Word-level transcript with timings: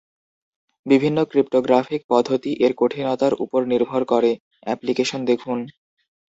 বিভিন্ন 0.85 1.19
ক্রিপ্টোগ্রাফিক 1.31 2.01
পদ্ধতি 2.09 2.51
এর 2.65 2.73
কঠিনতার 2.77 3.33
উপর 3.43 3.61
নির্ভর 3.71 4.01
করে, 4.11 4.31
অ্যাপ্লিকেশন 4.65 5.19
দেখুন। 5.25 5.57